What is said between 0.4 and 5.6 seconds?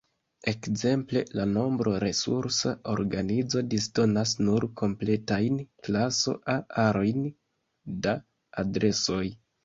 Ekzemple, la Nombro-Resursa Organizo disdonas nur kompletajn